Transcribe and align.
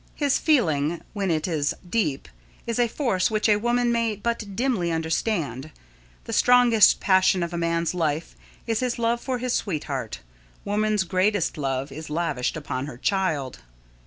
His 0.15 0.39
feeling, 0.39 1.01
when 1.13 1.29
it 1.29 1.47
is 1.47 1.75
deep, 1.87 2.27
is 2.65 2.79
a 2.79 2.87
force 2.87 3.29
which 3.29 3.47
a 3.47 3.57
woman 3.57 3.91
may 3.91 4.15
but 4.15 4.55
dimly 4.55 4.91
understand. 4.91 5.69
The 6.23 6.33
strongest 6.33 6.99
passion 6.99 7.43
of 7.43 7.53
a 7.53 7.57
man's 7.59 7.93
life 7.93 8.35
is 8.65 8.79
his 8.79 8.97
love 8.97 9.21
for 9.21 9.37
his 9.37 9.53
sweetheart; 9.53 10.21
woman's 10.65 11.03
greatest 11.03 11.55
love 11.55 11.91
is 11.91 12.09
lavished 12.09 12.57
upon 12.57 12.87
her 12.87 12.97
child. 12.97 13.59